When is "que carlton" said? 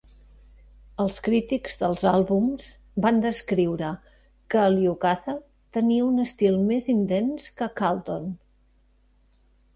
7.61-8.29